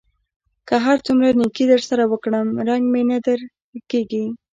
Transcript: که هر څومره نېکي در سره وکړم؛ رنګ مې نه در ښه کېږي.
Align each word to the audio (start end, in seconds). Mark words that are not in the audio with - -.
که 0.67 0.75
هر 0.85 0.97
څومره 1.05 1.29
نېکي 1.39 1.65
در 1.71 1.81
سره 1.89 2.03
وکړم؛ 2.11 2.47
رنګ 2.69 2.83
مې 2.93 3.03
نه 3.11 3.17
در 3.25 3.39
ښه 3.69 3.79
کېږي. 3.91 4.25